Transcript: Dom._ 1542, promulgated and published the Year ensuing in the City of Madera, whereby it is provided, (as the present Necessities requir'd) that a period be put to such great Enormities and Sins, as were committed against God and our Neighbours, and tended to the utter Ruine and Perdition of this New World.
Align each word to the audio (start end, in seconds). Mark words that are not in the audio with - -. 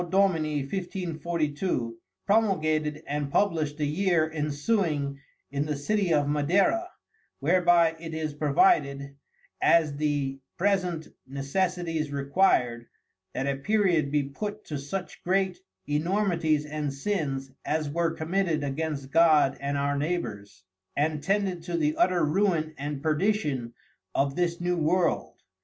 Dom._ 0.09 0.31
1542, 0.33 1.99
promulgated 2.25 3.03
and 3.05 3.29
published 3.31 3.77
the 3.77 3.85
Year 3.85 4.27
ensuing 4.33 5.19
in 5.51 5.67
the 5.67 5.75
City 5.75 6.11
of 6.11 6.27
Madera, 6.27 6.89
whereby 7.39 7.95
it 7.99 8.11
is 8.15 8.33
provided, 8.33 9.15
(as 9.61 9.97
the 9.97 10.39
present 10.57 11.07
Necessities 11.27 12.09
requir'd) 12.09 12.87
that 13.35 13.45
a 13.45 13.57
period 13.57 14.09
be 14.09 14.23
put 14.23 14.65
to 14.65 14.79
such 14.79 15.23
great 15.23 15.59
Enormities 15.87 16.65
and 16.65 16.91
Sins, 16.91 17.51
as 17.63 17.87
were 17.87 18.09
committed 18.09 18.63
against 18.63 19.11
God 19.11 19.55
and 19.61 19.77
our 19.77 19.95
Neighbours, 19.95 20.63
and 20.97 21.21
tended 21.21 21.61
to 21.65 21.77
the 21.77 21.95
utter 21.95 22.25
Ruine 22.25 22.73
and 22.75 23.03
Perdition 23.03 23.75
of 24.15 24.35
this 24.35 24.59
New 24.59 24.77
World. 24.77 25.35